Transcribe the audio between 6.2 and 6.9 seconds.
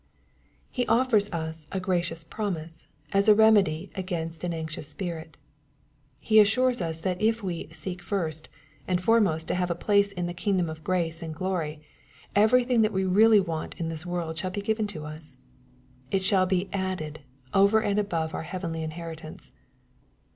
assures